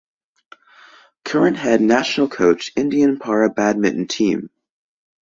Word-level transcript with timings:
Current 1.23 1.57
Head 1.57 1.79
National 1.79 2.27
Coach 2.27 2.71
Indian 2.75 3.19
Para 3.19 3.51
Badminton 3.51 4.07
Team. 4.07 4.49